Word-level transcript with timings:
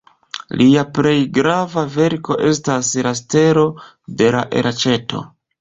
Lia 0.61 0.85
plej 0.97 1.13
grava 1.35 1.83
verko 1.97 2.39
estas 2.53 2.91
"La 3.09 3.15
Stelo 3.23 3.69
de 4.23 4.35
la 4.39 4.43
Elaĉeto". 4.63 5.27